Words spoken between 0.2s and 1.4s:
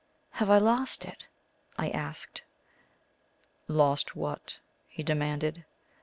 "Have I lost it?"